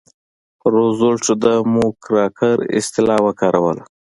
[0.73, 3.83] روزولټ د موکراکر اصطلاح وکاروله.